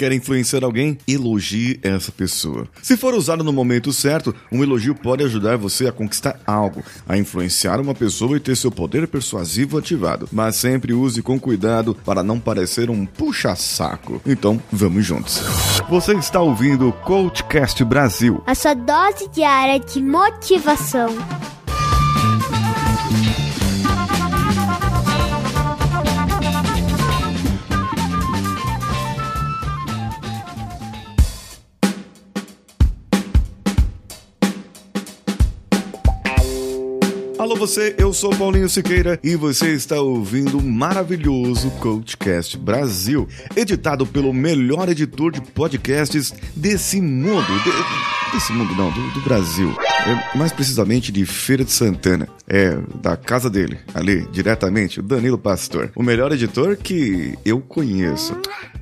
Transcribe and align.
Quer 0.00 0.12
influenciar 0.12 0.64
alguém? 0.64 0.96
Elogie 1.06 1.78
essa 1.82 2.10
pessoa. 2.10 2.66
Se 2.80 2.96
for 2.96 3.12
usado 3.12 3.44
no 3.44 3.52
momento 3.52 3.92
certo, 3.92 4.34
um 4.50 4.62
elogio 4.62 4.94
pode 4.94 5.22
ajudar 5.22 5.58
você 5.58 5.88
a 5.88 5.92
conquistar 5.92 6.40
algo, 6.46 6.82
a 7.06 7.18
influenciar 7.18 7.78
uma 7.78 7.94
pessoa 7.94 8.34
e 8.34 8.40
ter 8.40 8.56
seu 8.56 8.70
poder 8.70 9.06
persuasivo 9.06 9.76
ativado. 9.76 10.26
Mas 10.32 10.56
sempre 10.56 10.94
use 10.94 11.20
com 11.20 11.38
cuidado 11.38 11.94
para 11.94 12.22
não 12.22 12.40
parecer 12.40 12.88
um 12.88 13.04
puxa-saco. 13.04 14.22
Então, 14.24 14.58
vamos 14.72 15.04
juntos. 15.04 15.42
Você 15.90 16.14
está 16.14 16.40
ouvindo 16.40 16.88
o 16.88 16.92
Coachcast 16.94 17.84
Brasil. 17.84 18.42
A 18.46 18.54
sua 18.54 18.72
dose 18.72 19.28
diária 19.28 19.78
de 19.78 20.00
motivação. 20.00 21.10
Alô 37.40 37.56
você, 37.56 37.94
eu 37.96 38.12
sou 38.12 38.36
Paulinho 38.36 38.68
Siqueira 38.68 39.18
e 39.24 39.34
você 39.34 39.72
está 39.72 39.98
ouvindo 39.98 40.58
o 40.58 40.62
maravilhoso 40.62 41.70
Coachcast 41.80 42.58
Brasil, 42.58 43.26
editado 43.56 44.06
pelo 44.06 44.30
melhor 44.30 44.90
editor 44.90 45.32
de 45.32 45.40
podcasts 45.40 46.34
desse 46.54 47.00
mundo. 47.00 47.46
De, 47.64 48.34
desse 48.36 48.52
mundo 48.52 48.74
não, 48.74 48.90
do, 48.90 49.10
do 49.12 49.22
Brasil. 49.22 49.74
É, 50.06 50.36
mais 50.36 50.52
precisamente 50.52 51.10
de 51.10 51.24
Feira 51.24 51.64
de 51.64 51.72
Santana. 51.72 52.28
É, 52.46 52.76
da 53.02 53.16
casa 53.16 53.48
dele, 53.48 53.78
ali, 53.94 54.26
diretamente, 54.30 55.00
o 55.00 55.02
Danilo 55.02 55.38
Pastor. 55.38 55.90
O 55.96 56.02
melhor 56.02 56.32
editor 56.32 56.76
que 56.76 57.38
eu 57.42 57.60
conheço. 57.62 58.36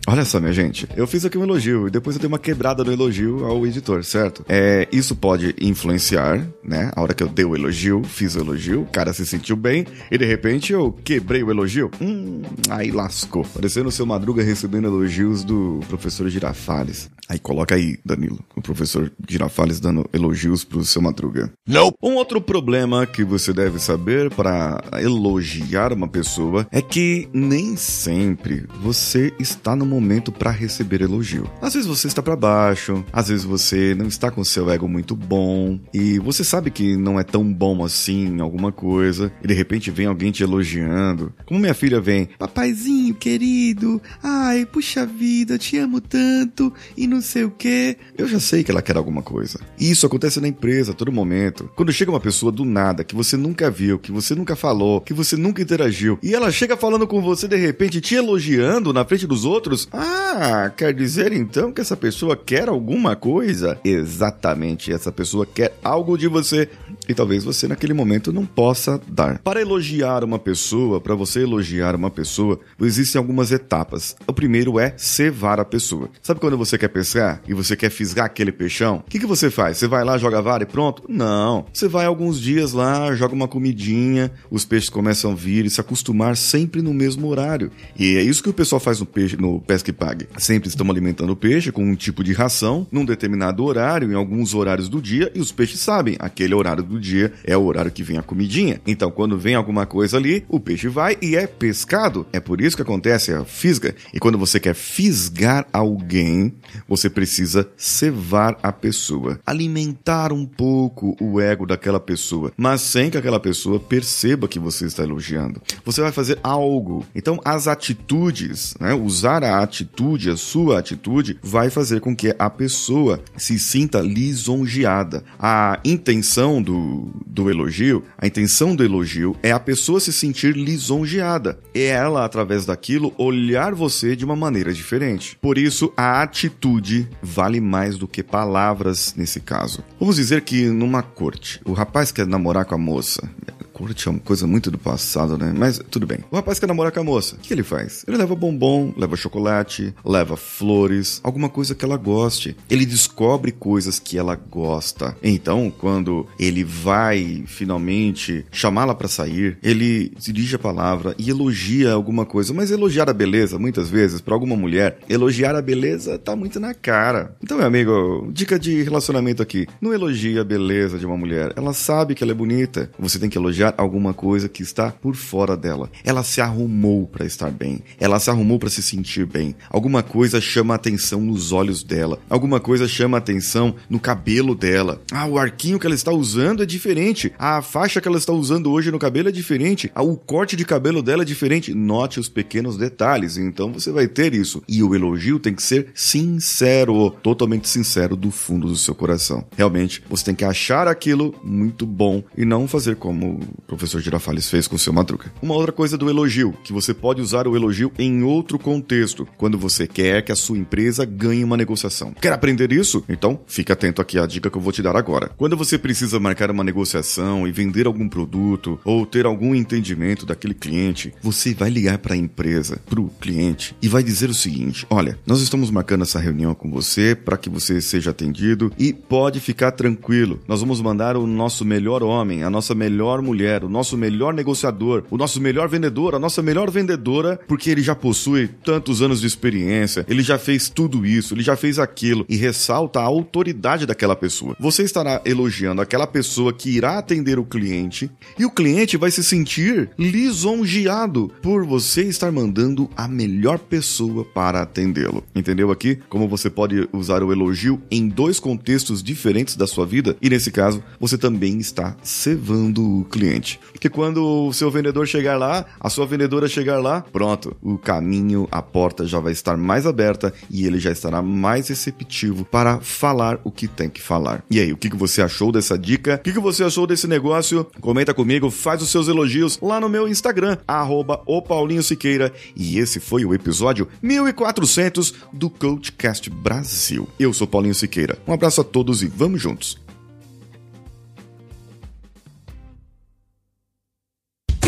Olha 0.07 0.25
só, 0.25 0.41
minha 0.41 0.52
gente, 0.52 0.88
eu 0.97 1.07
fiz 1.07 1.25
aqui 1.25 1.37
um 1.37 1.43
elogio 1.43 1.88
e 1.88 1.91
depois 1.91 2.16
eu 2.16 2.20
dei 2.20 2.29
uma 2.29 2.39
quebrada 2.39 2.83
no 2.83 2.93
elogio 2.93 3.45
ao 3.45 3.66
editor, 3.66 4.05
certo? 4.05 4.45
É, 4.48 4.89
isso 4.91 5.14
pode 5.14 5.55
influenciar, 5.61 6.47
né? 6.62 6.91
A 6.97 7.03
hora 7.03 7.14
que 7.14 7.23
eu 7.23 7.28
dei 7.28 7.45
o 7.45 7.55
elogio, 7.55 8.03
fiz 8.05 8.34
o 8.34 8.41
elogio, 8.41 8.83
o 8.83 8.86
cara 8.86 9.12
se 9.12 9.27
sentiu 9.27 9.56
bem 9.56 9.86
e 10.11 10.17
de 10.17 10.25
repente 10.25 10.73
eu 10.73 10.92
quebrei 11.05 11.42
o 11.42 11.50
elogio. 11.50 11.91
Hum, 12.00 12.42
aí 12.70 12.91
lascou. 12.91 13.45
Parecendo 13.45 13.89
o 13.89 13.92
seu 13.92 14.06
Madruga 14.06 14.42
recebendo 14.42 14.86
elogios 14.89 15.45
do 15.45 15.81
professor 15.89 16.28
Girafales. 16.28 17.11
Aí 17.28 17.39
coloca 17.39 17.75
aí, 17.75 17.98
Danilo, 18.03 18.39
o 18.56 18.62
professor 18.62 19.12
Girafales 19.28 19.78
dando 19.78 20.08
elogios 20.14 20.64
pro 20.64 20.83
seu 20.83 21.03
Madruga. 21.03 21.53
Não. 21.67 21.92
Um 22.03 22.14
outro 22.14 22.41
problema 22.41 23.06
que 23.06 23.23
você 23.23 23.53
deve 23.53 23.78
saber 23.78 24.30
para 24.30 24.83
elogiar 25.03 25.92
uma 25.92 26.08
pessoa 26.08 26.67
é 26.73 26.80
que 26.80 27.28
nem 27.33 27.77
sempre 27.77 28.67
você 28.80 29.33
está 29.39 29.77
no 29.77 29.84
momento 29.89 30.31
para 30.31 30.50
receber 30.50 31.03
elogio. 31.03 31.50
Às 31.61 31.75
vezes 31.75 31.89
você 31.89 32.06
está 32.06 32.22
para 32.22 32.36
baixo, 32.36 33.05
às 33.12 33.28
vezes 33.28 33.44
você 33.44 33.95
não 33.95 34.06
está 34.06 34.30
com 34.30 34.45
seu 34.45 34.70
ego 34.70 34.89
muito 34.89 35.17
bom 35.17 35.78
e 35.92 36.19
você 36.19 36.45
sabe 36.45 36.70
que 36.70 36.97
não 36.97 37.19
é 37.19 37.25
tão 37.25 37.53
bom 37.53 37.84
assim 37.84 38.27
em 38.27 38.41
alguma 38.41 38.70
coisa 38.70 39.33
e 39.42 39.47
de 39.47 39.55
repente 39.55 39.91
vem 39.91 40.06
alguém 40.06 40.30
te 40.30 40.42
elogiando. 40.42 41.33
Como 41.47 41.61
minha 41.61 41.75
filha 41.75 42.00
vem, 42.00 42.28
papaizinho 42.39 43.14
querido, 43.14 44.00
ai, 44.22 44.67
puxa 44.67 45.06
vida, 45.06 45.58
te 45.58 45.78
amo 45.78 46.00
tanto 46.00 46.73
e 46.97 47.06
não 47.06 47.20
sei 47.20 47.45
o 47.45 47.50
que. 47.50 47.97
Eu 48.17 48.28
já 48.28 48.41
sei 48.41 48.62
que 48.62 48.70
ela 48.70 48.83
quer 48.83 48.97
alguma 48.97 49.23
coisa. 49.23 49.58
E 49.78 49.91
isso 49.91 50.06
acontece 50.06 50.41
na 50.41 50.48
empresa 50.48 50.92
a 50.92 50.95
todo 50.95 51.12
momento. 51.12 51.70
Quando 51.75 51.92
chega 51.92 52.11
uma 52.11 52.20
pessoa 52.20 52.52
do 52.52 52.64
nada 52.64 53.05
que 53.05 53.14
você 53.14 53.36
nunca 53.36 53.70
viu, 53.70 53.98
que 53.98 54.12
você 54.12 54.34
nunca 54.34 54.55
falou, 54.55 55.00
que 55.00 55.14
você 55.14 55.36
nunca 55.36 55.62
interagiu 55.62 56.19
e 56.23 56.34
ela 56.34 56.50
chega 56.50 56.77
falando 56.77 57.06
com 57.06 57.20
você 57.20 57.48
de 57.48 57.56
repente 57.56 58.00
te 58.00 58.14
elogiando 58.14 58.92
na 58.92 59.05
frente 59.05 59.27
dos 59.27 59.45
outros, 59.45 59.78
ah, 59.93 60.73
quer 60.75 60.95
dizer 60.95 61.33
então 61.33 61.71
que 61.71 61.81
essa 61.81 61.97
pessoa 61.97 62.37
quer 62.37 62.69
alguma 62.69 63.15
coisa? 63.15 63.79
Exatamente, 63.85 64.93
essa 64.93 65.12
pessoa 65.12 65.45
quer 65.47 65.77
algo 65.85 66.17
de 66.17 66.27
você 66.27 66.69
e 67.09 67.14
talvez 67.14 67.42
você 67.42 67.67
naquele 67.67 67.95
momento 67.95 68.33
não 68.33 68.45
possa 68.45 69.01
dar. 69.08 69.39
Para 69.39 69.61
elogiar 69.61 70.23
uma 70.23 70.39
pessoa, 70.39 71.01
para 71.01 71.14
você 71.14 71.41
elogiar 71.41 71.95
uma 71.95 72.11
pessoa, 72.11 72.61
existem 72.80 73.19
algumas 73.19 73.51
etapas. 73.51 74.14
O 74.27 74.33
primeiro 74.33 74.79
é 74.79 74.92
cevar 74.96 75.58
a 75.58 75.64
pessoa. 75.64 76.11
Sabe 76.23 76.41
quando 76.41 76.58
você 76.58 76.77
quer 76.77 76.89
pescar 76.89 77.41
e 77.48 77.55
você 77.55 77.77
quer 77.77 77.91
fisgar 77.91 78.27
aquele 78.27 78.52
peixão? 78.52 79.02
O 79.07 79.11
que, 79.11 79.19
que 79.19 79.27
você 79.27 79.51
faz? 79.51 79.79
Você 79.79 79.86
vai 79.86 80.05
lá, 80.05 80.19
joga 80.19 80.42
vara 80.42 80.63
e 80.63 80.67
pronto? 80.67 81.05
Não. 81.08 81.64
Você 81.73 81.89
vai 81.89 82.07
alguns 82.07 82.41
dias 82.41 82.73
lá, 82.73 83.14
joga 83.14 83.35
uma 83.35 83.48
comidinha, 83.48 84.30
os 84.51 84.64
peixes 84.64 84.90
começam 84.90 85.33
a 85.33 85.35
vir 85.35 85.64
e 85.64 85.70
se 85.70 85.80
acostumar 85.80 86.36
sempre 86.36 86.83
no 86.83 86.92
mesmo 86.92 87.27
horário. 87.29 87.70
E 87.98 88.17
é 88.17 88.23
isso 88.23 88.42
que 88.42 88.51
o 88.51 88.55
pessoal 88.55 88.80
faz 88.80 89.01
no 89.01 89.07
peixe, 89.07 89.36
no 89.36 89.61
pesca 89.61 89.90
e 89.90 89.92
pague. 89.92 90.29
Sempre 90.36 90.69
estão 90.69 90.90
alimentando 90.90 91.33
o 91.33 91.36
peixe 91.36 91.73
com 91.73 91.85
um 91.85 91.95
tipo 91.95 92.23
de 92.23 92.33
ração, 92.33 92.86
num 92.90 93.05
determinado 93.05 93.64
horário, 93.64 94.11
em 94.11 94.14
alguns 94.14 94.55
horários 94.55 94.89
do 94.89 95.01
dia, 95.01 95.30
e 95.35 95.40
os 95.40 95.52
peixes 95.52 95.80
sabem, 95.80 96.17
aquele 96.19 96.55
horário 96.55 96.83
do 96.83 96.98
dia 96.98 97.33
é 97.45 97.57
o 97.57 97.64
horário 97.64 97.91
que 97.91 98.03
vem 98.03 98.19
a 98.19 98.23
comidinha. 98.23 98.81
Então, 98.86 99.11
quando 99.11 99.39
vem 99.39 99.55
alguma 99.55 99.86
coisa 99.86 100.17
ali, 100.17 100.45
o 100.48 100.61
peixe 100.61 100.89
vai 100.89 101.17
e 101.23 101.36
é 101.36 101.47
pescado. 101.47 102.27
É 102.33 102.41
por 102.41 102.61
isso 102.61 102.77
que 102.77 102.83
acontece 102.83 103.33
a 103.33 103.45
fisga. 103.45 103.95
E 104.13 104.19
quando 104.19 104.39
você 104.39 104.59
quer 104.59 104.75
fisgar 104.75 105.67
alguém, 105.73 106.55
você 106.89 107.08
precisa 107.08 107.69
cevar 107.77 108.58
a 108.63 108.73
pessoa, 108.73 109.39
alimentar 109.47 110.33
um 110.33 110.45
pouco 110.45 111.17
o 111.20 111.41
ego 111.41 111.67
daquela 111.67 112.01
pessoa, 112.01 112.53
mas 112.57 112.81
sem 112.81 113.11
que 113.11 113.19
aquela 113.19 113.41
pessoa 113.41 113.79
perceba 113.79 114.48
que 114.48 114.58
você 114.58 114.87
está 114.87 115.03
elogiando. 115.03 115.61
Você 115.85 116.01
vai 116.01 116.13
fazer 116.13 116.39
algo. 116.42 117.07
Então, 117.14 117.41
as 117.45 117.69
atitudes, 117.69 118.75
né, 118.81 118.95
usar 118.95 119.45
a 119.45 119.63
atitude, 119.63 120.31
a 120.31 120.37
sua 120.37 120.79
atitude, 120.79 121.39
vai 121.42 121.70
fazer 121.70 122.01
com 122.01 122.14
que 122.14 122.35
a 122.39 122.51
pessoa 122.51 123.20
se 123.37 123.58
sinta 123.58 124.01
lisonjeada. 124.01 125.23
A 125.39 125.81
intenção 125.85 126.63
do, 126.63 126.88
do 127.27 127.51
elogio, 127.51 128.03
a 128.17 128.26
intenção 128.26 128.75
do 128.75 128.85
elogio 128.85 129.37
é 129.43 129.53
a 129.53 129.61
pessoa 129.61 130.00
se 130.00 130.12
sentir 130.12 130.56
lisonjeada. 130.56 131.59
É 131.75 131.87
ela, 131.87 132.25
através 132.25 132.67
daquilo, 132.67 133.15
olhar 133.19 133.75
você 133.75 134.15
de 134.15 134.25
uma 134.25 134.37
maneira 134.37 134.73
diferente. 134.73 135.37
Por 135.41 135.59
isso, 135.59 135.93
a 135.97 136.23
atitude 136.23 137.09
vale 137.23 137.61
mais 137.61 137.97
do 137.97 138.09
que 138.09 138.23
palavras 138.23 139.15
nesse 139.17 139.41
caso. 139.41 139.85
Vamos 139.99 140.17
dizer 140.17 140.43
que 140.43 140.67
numa 140.67 141.03
corte, 141.03 141.61
o 141.65 141.73
rapaz 141.73 142.12
quer 142.12 142.26
namorar 142.26 142.65
com 142.65 142.75
a 142.75 142.79
moça 142.79 143.29
corte 143.78 144.08
é 144.08 144.11
uma 144.11 144.19
coisa 144.19 144.44
muito 144.44 144.72
do 144.72 144.78
passado, 144.78 145.38
né? 145.38 145.55
Mas 145.56 145.81
tudo 145.88 146.05
bem. 146.05 146.19
O 146.32 146.37
rapaz 146.37 146.58
quer 146.58 146.66
namorar 146.66 146.90
com 146.90 146.99
a 146.99 147.05
moça. 147.05 147.37
O 147.37 147.38
que 147.38 147.55
ele 147.55 147.62
faz? 147.62 148.05
Ele 148.08 148.16
leva 148.16 148.34
bombom, 148.34 148.93
leva 148.96 149.14
chocolate, 149.14 149.94
leva 150.05 150.37
flores, 150.37 151.20
alguma 151.22 151.49
coisa 151.49 151.76
que 151.76 151.84
ela 151.84 151.96
goste. 151.96 152.56
Ele 152.69 152.84
descobre 152.84 153.52
coisas 153.52 154.00
que 154.00 154.19
ela 154.19 154.34
gosta. 154.34 155.16
Então, 155.22 155.72
quando 155.78 156.26
ele 156.40 156.64
vai 156.64 157.44
finalmente 157.46 158.44
chamá-la 158.50 158.96
para 158.96 159.06
sair, 159.06 159.56
ele 159.62 160.12
dirige 160.19 160.56
a 160.56 160.58
palavra 160.58 161.14
e 161.16 161.31
elogia 161.31 161.93
alguma 161.93 162.26
coisa. 162.26 162.52
Mas 162.52 162.72
elogiar 162.72 163.08
a 163.08 163.14
beleza, 163.14 163.60
muitas 163.60 163.88
vezes, 163.88 164.20
para 164.20 164.34
alguma 164.34 164.56
mulher, 164.56 164.99
elogiar 165.08 165.55
a 165.55 165.62
beleza 165.62 166.19
tá 166.19 166.34
muito 166.34 166.58
na 166.58 166.75
cara. 166.75 167.37
Então, 167.40 167.58
meu 167.58 167.66
amigo, 167.66 168.28
dica 168.32 168.58
de 168.58 168.82
relacionamento 168.82 169.40
aqui: 169.40 169.69
não 169.81 169.94
elogie 169.94 170.40
a 170.40 170.44
beleza 170.44 170.99
de 170.99 171.06
uma 171.06 171.16
mulher. 171.16 171.52
Ela 171.55 171.72
sabe 171.72 172.16
que 172.16 172.25
ela 172.25 172.32
é 172.32 172.34
bonita. 172.34 172.90
Você 172.99 173.20
tem 173.20 173.31
que 173.31 173.38
elogiar 173.38 173.68
alguma 173.76 174.14
coisa 174.14 174.49
que 174.49 174.62
está 174.62 174.90
por 174.90 175.14
fora 175.14 175.56
dela. 175.56 175.90
Ela 176.05 176.23
se 176.23 176.40
arrumou 176.40 177.06
para 177.06 177.26
estar 177.26 177.50
bem. 177.50 177.82
Ela 177.99 178.19
se 178.19 178.31
arrumou 178.31 178.58
para 178.58 178.70
se 178.70 178.82
sentir 178.82 179.26
bem. 179.26 179.55
Alguma 179.70 180.02
coisa 180.02 180.40
chama 180.40 180.75
atenção 180.75 181.20
nos 181.20 181.52
olhos 181.52 181.82
dela. 181.82 182.19
Alguma 182.28 182.61
coisa 182.61 182.88
chama 182.88 183.19
atenção 183.19 183.75
no 183.88 184.00
cabelo 184.00 184.55
dela. 184.55 185.00
Ah, 185.12 185.26
o 185.26 185.38
arquinho 185.38 185.78
que 185.78 185.87
ela 185.87 185.94
está 185.94 186.12
usando 186.12 186.62
é 186.62 186.67
diferente. 186.67 187.32
A 187.38 187.62
faixa 187.62 188.00
que 188.00 188.08
ela 188.08 188.19
está 188.19 188.32
usando 188.32 188.70
hoje 188.70 188.90
no 188.90 188.99
cabelo 188.99 189.28
é 189.28 189.32
diferente. 189.32 189.90
Ah, 189.94 190.02
o 190.02 190.17
corte 190.17 190.56
de 190.56 190.64
cabelo 190.64 191.02
dela 191.02 191.23
é 191.23 191.26
diferente. 191.26 191.75
Note 191.75 192.20
os 192.20 192.28
pequenos 192.28 192.76
detalhes. 192.76 193.37
Então 193.37 193.73
você 193.73 193.90
vai 193.90 194.06
ter 194.06 194.34
isso. 194.34 194.62
E 194.69 194.82
o 194.82 194.94
elogio 194.94 195.38
tem 195.38 195.55
que 195.55 195.62
ser 195.62 195.88
sincero, 195.94 197.10
totalmente 197.22 197.69
sincero 197.69 198.16
do 198.16 198.31
fundo 198.31 198.69
do 198.69 198.76
seu 198.76 198.94
coração. 198.94 199.44
Realmente, 199.56 200.02
você 200.08 200.25
tem 200.25 200.34
que 200.34 200.44
achar 200.44 200.88
aquilo 200.88 201.34
muito 201.43 201.87
bom 201.87 202.22
e 202.37 202.44
não 202.44 202.69
fazer 202.69 202.96
como 202.96 203.40
o 203.58 203.62
professor 203.62 204.00
Girafales 204.00 204.49
fez 204.49 204.66
com 204.66 204.76
o 204.76 204.78
seu 204.78 204.93
Madruga. 204.93 205.32
Uma 205.43 205.55
outra 205.55 205.72
coisa 205.72 205.99
do 205.99 206.08
elogio, 206.08 206.55
que 206.64 206.72
você 206.72 206.94
pode 206.94 207.20
usar 207.20 207.46
o 207.46 207.56
elogio 207.56 207.93
em 207.99 208.22
outro 208.22 208.58
contexto, 208.58 209.28
quando 209.37 209.58
você 209.58 209.87
quer 209.87 210.22
que 210.22 210.32
a 210.32 210.37
sua 210.37 210.56
empresa 210.56 211.05
ganhe 211.05 211.44
uma 211.44 211.56
negociação. 211.56 212.12
Quer 212.12 212.32
aprender 212.32 212.72
isso? 212.72 213.05
Então, 213.08 213.40
fique 213.46 213.72
atento 213.72 214.00
aqui 214.00 214.19
à 214.19 214.26
dica 214.26 214.50
que 214.50 214.56
eu 214.56 214.62
vou 214.62 214.72
te 214.72 214.82
dar 214.82 214.96
agora. 214.96 215.31
Quando 215.37 215.56
você 215.56 215.76
precisa 215.76 216.20
marcar 216.20 216.50
uma 216.50 216.64
negociação 216.64 217.46
e 217.46 217.52
vender 217.52 217.87
algum 217.87 218.08
produto 218.08 218.78
ou 218.84 219.05
ter 219.05 219.26
algum 219.26 219.55
entendimento 219.55 220.25
daquele 220.25 220.55
cliente, 220.55 221.12
você 221.22 221.52
vai 221.52 221.70
ligar 221.70 221.99
para 221.99 222.14
a 222.14 222.19
empresa, 222.19 222.81
para 222.88 223.00
o 223.00 223.10
cliente 223.20 223.75
e 223.82 223.88
vai 223.88 224.02
dizer 224.02 224.31
o 224.31 224.34
seguinte: 224.34 224.87
"Olha, 224.88 225.19
nós 225.26 225.40
estamos 225.40 225.70
marcando 225.70 226.02
essa 226.02 226.19
reunião 226.19 226.55
com 226.55 226.70
você 226.70 227.14
para 227.14 227.37
que 227.37 227.50
você 227.50 227.81
seja 227.81 228.10
atendido 228.10 228.72
e 228.78 228.93
pode 228.93 229.40
ficar 229.40 229.72
tranquilo. 229.72 230.40
Nós 230.46 230.60
vamos 230.60 230.81
mandar 230.81 231.16
o 231.16 231.26
nosso 231.26 231.64
melhor 231.64 232.02
homem, 232.02 232.43
a 232.43 232.50
nossa 232.50 232.75
melhor 232.75 233.20
mulher 233.20 233.47
mulher, 233.48 233.64
o 233.64 233.68
nosso 233.68 233.96
melhor 233.96 234.34
negociador, 234.34 235.04
o 235.10 235.16
nosso 235.16 235.40
melhor 235.40 235.68
vendedor, 235.68 236.14
a 236.14 236.18
nossa 236.18 236.42
melhor 236.42 236.70
vendedora, 236.70 237.40
porque 237.48 237.70
ele 237.70 237.82
já 237.82 237.94
possui 237.94 238.48
tantos 238.62 239.00
anos 239.00 239.20
de 239.20 239.26
experiência, 239.26 240.04
ele 240.08 240.22
já 240.22 240.38
fez 240.38 240.68
tudo 240.68 241.06
isso, 241.06 241.34
ele 241.34 241.42
já 241.42 241.56
fez 241.56 241.78
aquilo 241.78 242.26
e 242.28 242.36
ressalta 242.36 243.00
a 243.00 243.04
autoridade 243.04 243.86
daquela 243.86 244.14
pessoa. 244.14 244.54
Você 244.60 244.82
estará 244.82 245.22
elogiando 245.24 245.80
aquela 245.80 246.06
pessoa 246.06 246.52
que 246.52 246.70
irá 246.70 246.98
atender 246.98 247.38
o 247.38 247.44
cliente 247.44 248.10
e 248.38 248.44
o 248.44 248.50
cliente 248.50 248.96
vai 248.96 249.10
se 249.10 249.24
sentir 249.24 249.90
lisonjeado 249.98 251.30
por 251.42 251.64
você 251.64 252.02
estar 252.02 252.30
mandando 252.30 252.90
a 252.96 253.08
melhor 253.08 253.58
pessoa 253.58 254.24
para 254.24 254.62
atendê-lo. 254.62 255.24
Entendeu 255.34 255.70
aqui 255.70 255.98
como 256.08 256.28
você 256.28 256.50
pode 256.50 256.88
usar 256.92 257.22
o 257.22 257.32
elogio 257.32 257.80
em 257.90 258.08
dois 258.08 258.38
contextos 258.38 259.02
diferentes 259.02 259.56
da 259.56 259.66
sua 259.66 259.86
vida? 259.86 260.16
E 260.20 260.28
nesse 260.28 260.50
caso, 260.50 260.82
você 261.00 261.16
também 261.16 261.58
está 261.58 261.96
cevando 262.02 263.00
o 263.00 263.04
cliente. 263.04 263.38
Porque 263.73 263.88
quando 263.88 264.46
o 264.46 264.52
seu 264.52 264.70
vendedor 264.70 265.06
chegar 265.06 265.37
lá, 265.37 265.64
a 265.81 265.88
sua 265.88 266.06
vendedora 266.06 266.49
chegar 266.49 266.81
lá, 266.81 267.02
pronto, 267.12 267.56
o 267.62 267.79
caminho, 267.79 268.49
a 268.50 268.62
porta 268.62 269.06
já 269.06 269.19
vai 269.19 269.32
estar 269.32 269.56
mais 269.56 269.87
aberta 269.87 270.32
e 270.50 270.67
ele 270.67 270.79
já 270.79 270.90
estará 270.90 271.23
mais 271.23 271.69
receptivo 271.69 272.44
para 272.44 272.81
falar 272.81 273.38
o 273.44 273.50
que 273.50 273.69
tem 273.69 273.88
que 273.88 274.00
falar. 274.00 274.44
E 274.50 274.61
aí, 274.61 274.73
o 274.73 274.76
que 274.76 274.94
você 274.94 275.23
achou 275.23 275.52
dessa 275.52 275.79
dica? 275.79 276.17
O 276.17 276.19
que 276.19 276.38
você 276.38 276.64
achou 276.64 276.87
desse 276.87 277.06
negócio? 277.06 277.67
Comenta 277.81 278.12
comigo, 278.12 278.50
faz 278.50 278.82
os 278.82 278.90
seus 278.90 279.08
elogios 279.08 279.58
lá 279.61 279.81
no 279.81 279.88
meu 279.88 280.08
Instagram, 280.08 280.58
arroba 280.67 281.23
o 281.26 281.41
Paulinho 281.41 281.82
Siqueira. 281.82 282.32
E 282.56 282.79
esse 282.79 283.00
foi 283.00 283.25
o 283.25 283.34
episódio 283.34 283.88
1400 284.02 285.14
do 285.32 285.49
Coachcast 285.50 286.31
Brasil. 286.31 287.08
Eu 287.19 287.32
sou 287.32 287.46
Paulinho 287.46 287.75
Siqueira. 287.75 288.19
Um 288.26 288.32
abraço 288.32 288.61
a 288.61 288.64
todos 288.64 289.02
e 289.02 289.06
vamos 289.06 289.41
juntos. 289.41 289.88